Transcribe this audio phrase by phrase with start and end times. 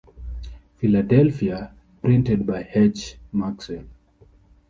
[0.77, 3.19] Philadelphia: Printed by H.
[3.31, 3.85] Maxwell.